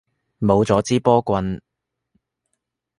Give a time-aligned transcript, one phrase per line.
[0.39, 1.61] 冇咗支波棍